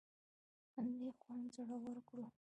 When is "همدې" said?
0.73-1.09